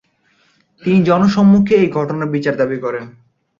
[0.81, 3.05] তিনি জনসম্মুখে এই ঘটনার বিচার দাবি করেন।